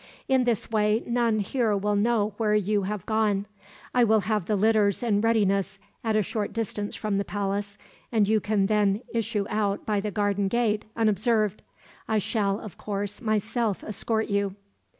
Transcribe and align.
In 0.27 0.45
this 0.45 0.71
way 0.71 1.03
none 1.05 1.37
here 1.37 1.77
will 1.77 1.95
know 1.95 2.33
where 2.37 2.55
you 2.55 2.81
have 2.81 3.05
gone. 3.05 3.45
I 3.93 4.03
will 4.03 4.21
have 4.21 4.47
the 4.47 4.55
litters 4.55 5.03
in 5.03 5.21
readiness 5.21 5.77
at 6.03 6.15
a 6.15 6.23
short 6.23 6.53
distance 6.53 6.95
from 6.95 7.19
the 7.19 7.23
palace, 7.23 7.77
and 8.11 8.27
you 8.27 8.39
can 8.39 8.65
then 8.65 9.03
issue 9.13 9.45
out 9.47 9.85
by 9.85 9.99
the 9.99 10.09
garden 10.09 10.47
gate, 10.47 10.85
unobserved. 10.95 11.61
I 12.07 12.17
shall, 12.17 12.59
of 12.61 12.79
course, 12.79 13.21
myself 13.21 13.83
escort 13.83 14.27
you." 14.27 14.55